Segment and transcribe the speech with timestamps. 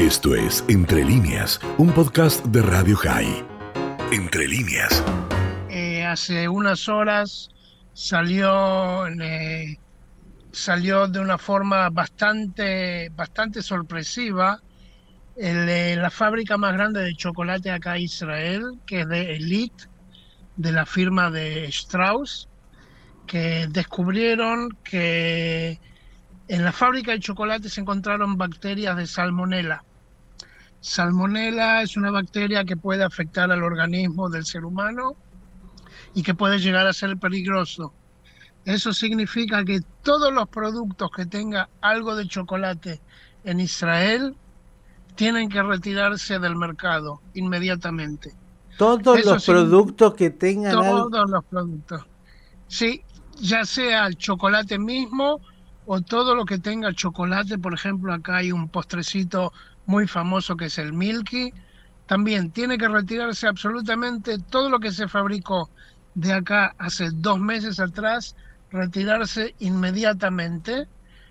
[0.00, 3.44] Esto es Entre líneas, un podcast de Radio High.
[4.10, 5.04] Entre líneas.
[5.68, 7.50] Eh, hace unas horas
[7.92, 9.76] salió, eh,
[10.52, 14.62] salió de una forma bastante, bastante sorpresiva
[15.36, 19.84] la fábrica más grande de chocolate acá en Israel, que es de Elite,
[20.56, 22.48] de la firma de Strauss,
[23.26, 25.78] que descubrieron que
[26.48, 29.84] en la fábrica de chocolate se encontraron bacterias de salmonela.
[30.80, 35.14] Salmonella es una bacteria que puede afectar al organismo del ser humano
[36.14, 37.92] y que puede llegar a ser peligroso.
[38.64, 43.00] Eso significa que todos los productos que tenga algo de chocolate
[43.44, 44.36] en Israel
[45.14, 48.34] tienen que retirarse del mercado inmediatamente.
[48.78, 52.06] Todos los productos que tengan todos los productos.
[52.68, 53.02] Sí,
[53.38, 55.40] ya sea el chocolate mismo
[55.86, 59.52] o todo lo que tenga chocolate, por ejemplo, acá hay un postrecito
[59.90, 61.52] muy famoso que es el Milky,
[62.06, 65.68] también tiene que retirarse absolutamente todo lo que se fabricó
[66.14, 68.36] de acá hace dos meses atrás,
[68.70, 70.86] retirarse inmediatamente,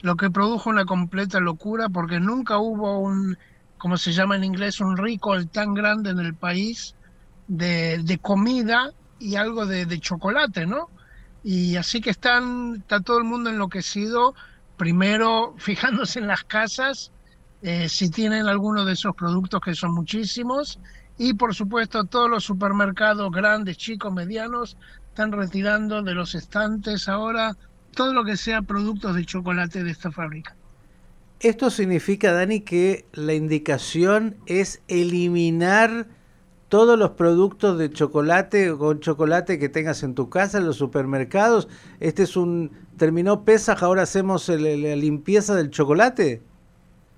[0.00, 3.38] lo que produjo una completa locura porque nunca hubo un,
[3.78, 6.96] como se llama en inglés, un recall tan grande en el país
[7.46, 10.88] de, de comida y algo de, chocolate, ¿no?
[11.44, 12.42] Y así que está
[13.04, 14.34] todo el mundo enloquecido,
[14.76, 17.12] primero fijándose en las casas
[17.62, 20.78] eh, si tienen alguno de esos productos, que son muchísimos,
[21.18, 24.76] y por supuesto todos los supermercados grandes, chicos, medianos,
[25.08, 27.56] están retirando de los estantes ahora
[27.94, 30.54] todo lo que sea productos de chocolate de esta fábrica.
[31.40, 36.06] Esto significa, Dani, que la indicación es eliminar
[36.68, 40.76] todos los productos de chocolate o con chocolate que tengas en tu casa, en los
[40.76, 41.68] supermercados.
[41.98, 42.70] Este es un...
[42.96, 46.42] Terminó Pesaj, ahora hacemos la limpieza del chocolate.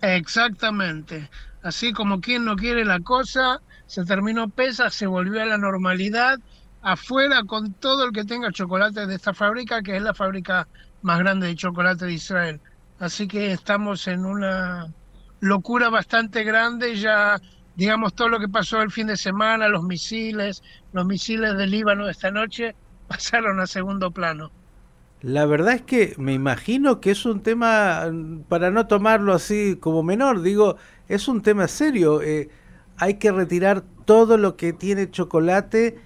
[0.03, 1.31] Exactamente.
[1.63, 6.39] Así como quien no quiere la cosa, se terminó pesa, se volvió a la normalidad,
[6.81, 10.69] afuera con todo el que tenga chocolate de esta fábrica, que es la fábrica
[11.03, 12.63] más grande de chocolate de Israel.
[12.99, 14.93] Así que estamos en una
[15.41, 17.41] locura bastante grande, ya
[17.75, 20.63] digamos todo lo que pasó el fin de semana, los misiles,
[20.93, 22.77] los misiles del Líbano esta noche
[23.07, 24.53] pasaron a segundo plano.
[25.23, 28.11] La verdad es que me imagino que es un tema,
[28.49, 30.77] para no tomarlo así como menor, digo,
[31.09, 32.21] es un tema serio.
[32.23, 32.51] Eh,
[32.97, 35.99] hay que retirar todo lo que tiene chocolate.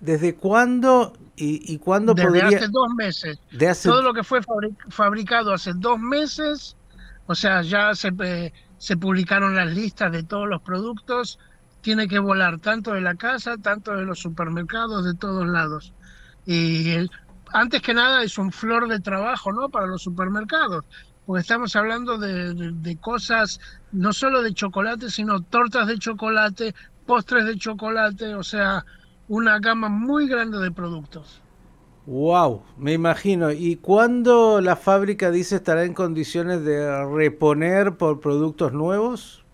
[0.00, 3.38] ¿Desde cuándo y, y cuándo Desde hace dos meses.
[3.82, 4.40] Todo lo que fue
[4.88, 6.76] fabricado hace dos meses,
[7.26, 11.38] o sea, ya se, eh, se publicaron las listas de todos los productos,
[11.80, 15.94] tiene que volar tanto de la casa, tanto de los supermercados, de todos lados.
[16.46, 17.10] Y el,
[17.52, 19.68] antes que nada es un flor de trabajo, ¿no?
[19.68, 20.84] Para los supermercados,
[21.26, 23.60] porque estamos hablando de, cosas
[23.92, 26.74] no solo de chocolate, sino tortas de chocolate,
[27.06, 28.84] postres de chocolate, o sea,
[29.28, 31.40] una gama muy grande de productos.
[32.06, 33.52] Wow, me imagino.
[33.52, 39.44] ¿Y cuándo la fábrica dice estará en condiciones de reponer por productos nuevos?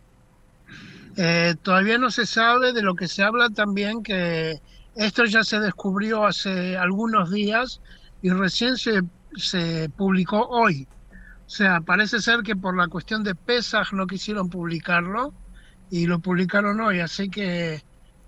[1.16, 4.60] Eh, todavía no se sabe, de lo que se habla también que
[4.96, 7.80] esto ya se descubrió hace algunos días
[8.22, 9.02] y recién se,
[9.36, 10.88] se publicó hoy.
[11.46, 15.32] O sea, parece ser que por la cuestión de Pesaj no quisieron publicarlo
[15.90, 17.82] y lo publicaron hoy, así que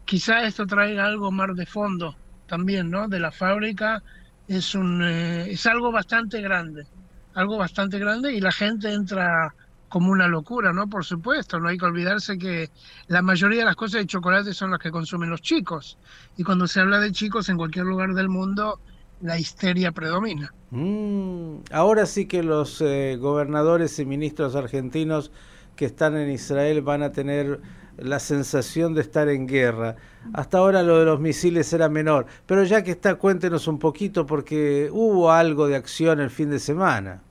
[0.05, 3.09] quizá esto traiga algo más de fondo también, ¿no?
[3.09, 4.03] De la fábrica
[4.47, 6.87] es un eh, es algo bastante grande,
[7.35, 9.55] algo bastante grande y la gente entra
[9.89, 10.89] como una locura, ¿no?
[10.89, 12.71] Por supuesto, no hay que olvidarse que
[13.07, 15.99] la mayoría de las cosas de chocolate son las que consumen los chicos.
[16.37, 18.81] Y cuando se habla de chicos en cualquier lugar del mundo,
[19.21, 20.53] la histeria predomina.
[20.71, 25.33] Mm, ahora sí que los eh, gobernadores y ministros argentinos
[25.77, 27.61] que están en Israel van a tener
[27.97, 29.97] la sensación de estar en guerra.
[30.33, 34.27] Hasta ahora lo de los misiles era menor, pero ya que está, cuéntenos un poquito
[34.27, 37.23] porque hubo algo de acción el fin de semana.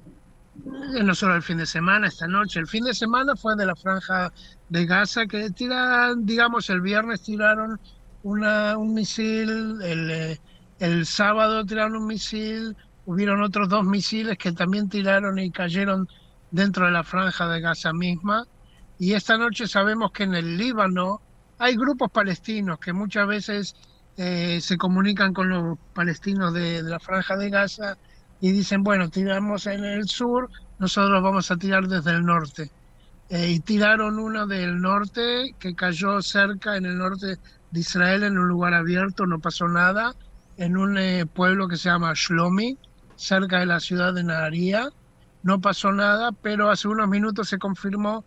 [0.66, 2.59] Eh, no solo el fin de semana, esta noche.
[2.59, 4.31] El fin de semana fue de la franja
[4.69, 7.80] de Gaza que tiraron, digamos, el viernes tiraron
[8.24, 10.42] una, un misil, el, eh,
[10.80, 12.75] el sábado tiraron un misil,
[13.06, 16.07] hubieron otros dos misiles que también tiraron y cayeron
[16.51, 18.45] dentro de la franja de Gaza misma.
[18.98, 21.21] Y esta noche sabemos que en el Líbano
[21.57, 23.75] hay grupos palestinos que muchas veces
[24.18, 27.98] eh, se comunican con los palestinos de, de la franja de Gaza
[28.39, 30.50] y dicen, bueno, tiramos en el sur,
[30.80, 32.72] nosotros vamos a tirar desde el norte.
[33.30, 37.38] Eh, y tiraron uno del norte que cayó cerca, en el norte
[37.72, 40.13] de Israel, en un lugar abierto, no pasó nada,
[40.57, 42.78] en un eh, pueblo que se llama Shlomi,
[43.16, 44.90] cerca de la ciudad de Naharía,
[45.44, 48.24] no pasó nada, pero hace unos minutos se confirmó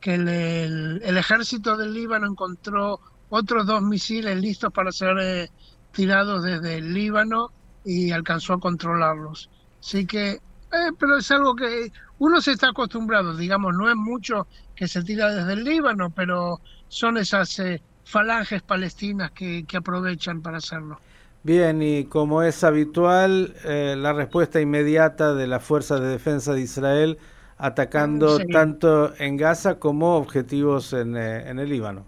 [0.00, 5.50] que el, ejército del Líbano encontró otros dos misiles listos para ser eh,
[5.92, 7.52] tirados desde el Líbano
[7.84, 9.50] y alcanzó a controlarlos.
[9.80, 14.46] Así que, eh, pero es algo que uno se está acostumbrado, digamos, no es mucho
[14.74, 20.40] que se tira desde el Líbano, pero son esas eh, falanges palestinas que, que, aprovechan
[20.42, 21.00] para hacerlo.
[21.42, 27.18] Bien, y como es habitual, la respuesta inmediata de las fuerzas de defensa de Israel
[27.62, 32.04] atacando tanto en Gaza como objetivos en, eh, en, el Líbano.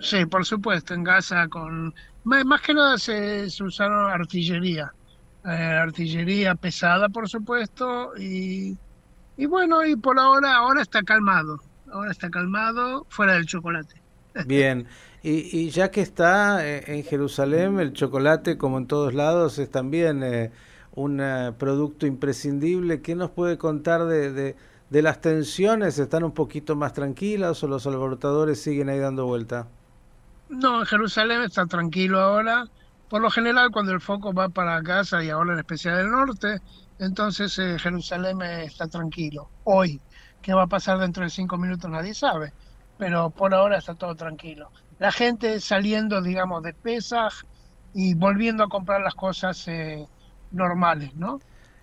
[0.00, 1.94] Sí, por supuesto, en Gaza con
[2.24, 4.92] más, que nada se, usaron artillería,
[5.44, 8.76] eh, artillería pesada, por supuesto, y,
[9.36, 11.60] y bueno, y por ahora ahora está calmado,
[11.92, 14.00] ahora está calmado, fuera del chocolate.
[14.46, 14.86] Bien,
[15.22, 20.22] y, ya que está eh, en Jerusalén, el chocolate, como en todos lados, es también
[20.92, 23.02] un eh, producto imprescindible.
[23.02, 24.54] ¿Qué nos puede contar de,
[24.88, 25.98] de, las tensiones?
[25.98, 29.68] ¿Están un poquito más tranquilas o los alborotadores siguen ahí dando vuelta?
[30.50, 32.66] No, Jerusalén está tranquilo ahora.
[33.08, 36.58] Por lo general, cuando el foco va para Gaza y ahora en especial el norte,
[36.98, 39.48] entonces eh, Jerusalén está tranquilo.
[39.64, 40.00] Hoy,
[40.42, 41.90] ¿qué va a pasar dentro de cinco minutos?
[41.90, 42.52] Nadie sabe.
[42.98, 44.70] Pero por ahora está todo tranquilo.
[44.98, 47.32] La gente saliendo, digamos, de Pesaj
[47.94, 50.06] y volviendo a comprar las cosas eh,
[50.50, 51.40] normales, ¿no?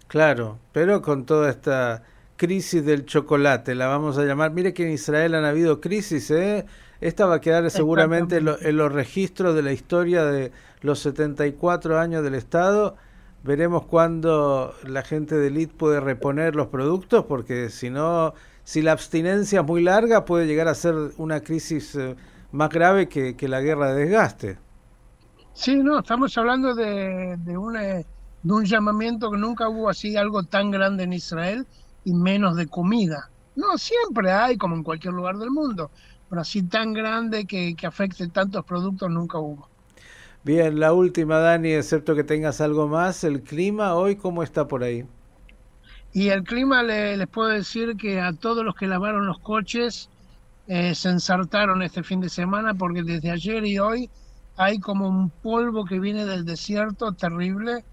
[0.07, 2.03] Claro, pero con toda esta
[2.37, 4.51] crisis del chocolate, la vamos a llamar.
[4.51, 6.65] Mire que en Israel han habido crisis, ¿eh?
[7.01, 10.51] Esta va a quedar seguramente en, los registros de la historia de
[10.81, 12.95] los 74 años del Estado.
[13.43, 18.93] Veremos cuándo la gente de elite puede reponer los productos, porque si no, si la
[18.93, 22.15] abstinencia es muy larga, puede llegar a ser una crisis eh,
[22.51, 24.57] más grave que, la guerra de desgaste.
[25.53, 27.81] Sí, no, estamos hablando de, de una
[28.43, 31.65] de un llamamiento que nunca hubo así algo tan grande en Israel
[32.03, 33.29] y menos de comida.
[33.55, 35.91] No, siempre hay, como en cualquier lugar del mundo,
[36.29, 39.69] pero así tan grande que, que afecte tantos productos nunca hubo.
[40.43, 44.83] Bien, la última, Dani, excepto que tengas algo más, el clima hoy, ¿cómo está por
[44.83, 45.05] ahí?
[46.13, 50.09] Y el clima les puedo decir que a todos los que lavaron los coches
[50.67, 54.09] eh, se ensartaron este fin de semana porque desde ayer y hoy
[54.55, 57.85] hay como un polvo que viene del desierto terrible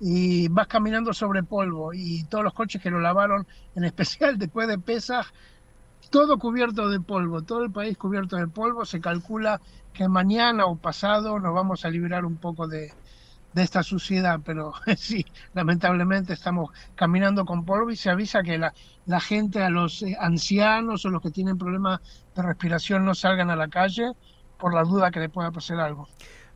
[0.00, 4.68] y vas caminando sobre polvo y todos los coches que lo lavaron, en especial después
[4.68, 5.26] de Pesaj,
[6.10, 9.60] todo cubierto de polvo, todo el país cubierto de polvo, se calcula
[9.92, 12.92] que mañana o pasado nos vamos a liberar un poco de,
[13.56, 18.74] de esta suciedad, pero sí, lamentablemente estamos caminando con polvo y se avisa que la,
[19.06, 22.00] la gente, a los eh, ancianos o los que tienen problemas
[22.34, 24.12] de respiración no salgan a la calle
[24.58, 26.06] por la duda que le pueda pasar algo.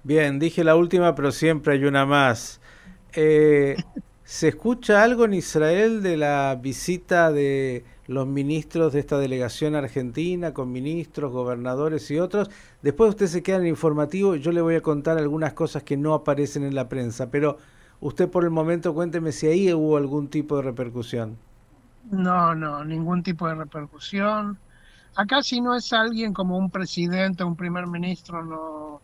[0.02, 2.60] Bien, dije la última, pero siempre hay una más.
[3.14, 3.76] Eh,
[4.24, 10.54] ¿Se escucha algo en Israel de la visita de los ministros de esta delegación argentina,
[10.54, 12.48] con ministros, gobernadores y otros?
[12.82, 15.96] Después usted se queda en el informativo yo le voy a contar algunas cosas que
[15.96, 17.58] no aparecen en la prensa, pero
[18.00, 21.36] usted por el momento cuénteme si ahí hubo algún tipo de repercusión.
[22.10, 24.58] No, no, ningún tipo de repercusión.
[25.14, 29.02] Acá si no es alguien como un presidente un primer ministro, no,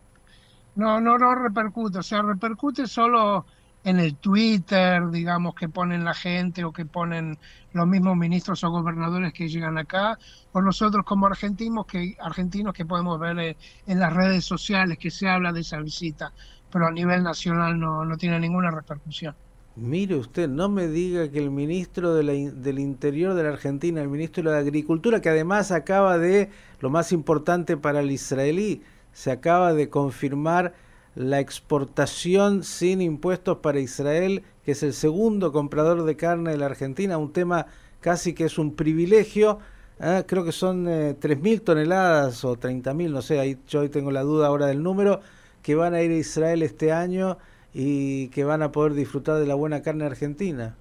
[0.76, 1.98] no, no, no repercute.
[1.98, 3.46] O sea, repercute solo
[3.86, 7.38] en el Twitter, digamos, que ponen la gente o que ponen
[7.72, 10.18] los mismos ministros o gobernadores que llegan acá,
[10.50, 13.56] o nosotros como argentinos que, argentinos que podemos ver eh,
[13.86, 16.32] en las redes sociales que se habla de esa visita,
[16.72, 19.36] pero a nivel nacional no, no tiene ninguna repercusión.
[19.76, 24.08] Mire usted, no me diga que el ministro de del Interior de la Argentina, el
[24.08, 28.82] ministro de Agricultura, que además acaba de, lo más importante para el israelí,
[29.12, 30.74] se acaba de confirmar
[31.16, 36.66] la exportación sin impuestos para Israel, que es el segundo comprador de carne de la
[36.66, 37.66] Argentina, un tema
[38.00, 39.58] casi que es un privilegio.
[39.98, 40.24] ¿eh?
[40.28, 44.22] creo que son eh, 3.000 toneladas o 30.000, no sé, ahí, yo hoy tengo la
[44.22, 45.20] duda ahora del número,
[45.62, 47.38] que van a ir a Israel este año
[47.72, 50.76] y que van a poder disfrutar de la buena carne argentina.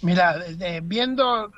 [0.00, 0.36] Mira,
[0.84, 1.52] viendo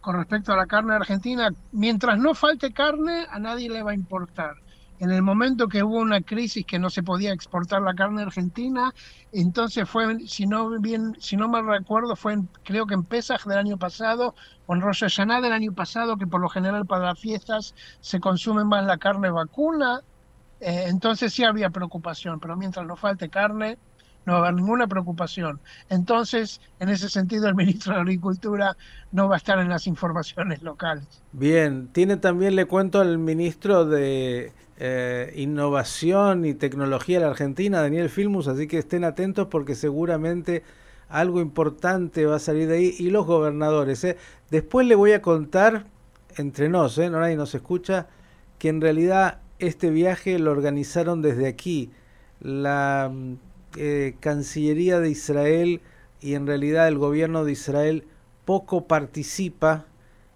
[0.00, 3.94] con respecto a la carne argentina, mientras no falte carne, a nadie le va a
[3.94, 4.61] importar
[5.02, 8.94] en el momento que hubo una crisis que no se podía exportar la carne argentina,
[9.32, 13.58] entonces fue, si no bien, si no mal recuerdo, fue creo que en Pesaj del
[13.58, 17.18] año pasado o en Rosh Hashanah del año pasado, que por lo general para las
[17.18, 20.02] fiestas se consume más la carne vacuna,
[20.60, 23.78] eh, entonces sí había preocupación, pero mientras no falte carne,
[24.24, 25.60] no va a haber ninguna preocupación.
[25.88, 28.76] Entonces, en ese sentido, el ministro de Agricultura
[29.10, 31.06] no va a estar en las informaciones locales.
[31.32, 37.82] Bien, tiene también, le cuento al ministro de eh, Innovación y Tecnología de la Argentina,
[37.82, 40.62] Daniel Filmus, así que estén atentos porque seguramente
[41.08, 44.02] algo importante va a salir de ahí y los gobernadores.
[44.04, 44.16] ¿eh?
[44.50, 45.86] Después le voy a contar
[46.36, 47.10] entre nos, ¿eh?
[47.10, 48.06] no nadie nos escucha,
[48.58, 51.90] que en realidad este viaje lo organizaron desde aquí.
[52.40, 53.36] La mm,
[53.76, 55.80] eh, Cancillería de Israel
[56.20, 58.04] y en realidad el gobierno de Israel
[58.44, 59.86] poco participa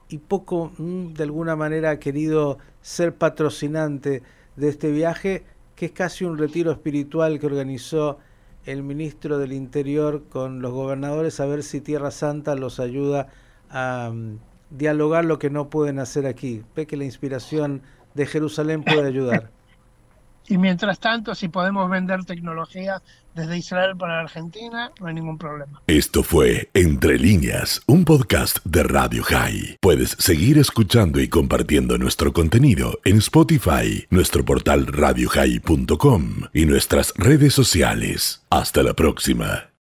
[0.08, 4.22] y poco mm, de alguna manera ha querido ser patrocinante
[4.56, 8.18] de este viaje, que es casi un retiro espiritual que organizó
[8.64, 13.28] el ministro del Interior con los gobernadores a ver si Tierra Santa los ayuda
[13.70, 14.38] a mm,
[14.70, 16.62] dialogar lo que no pueden hacer aquí.
[16.74, 17.82] Ve que la inspiración
[18.14, 19.50] de Jerusalén puede ayudar.
[20.48, 23.02] Y mientras tanto, si podemos vender tecnología
[23.34, 25.82] desde Israel para Argentina, no hay ningún problema.
[25.86, 29.78] Esto fue Entre líneas, un podcast de Radio High.
[29.80, 37.52] Puedes seguir escuchando y compartiendo nuestro contenido en Spotify, nuestro portal radiohigh.com y nuestras redes
[37.52, 38.44] sociales.
[38.50, 39.70] Hasta la próxima.